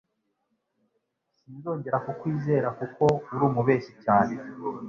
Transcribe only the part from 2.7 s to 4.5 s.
kuko uri umubeshyi cyane.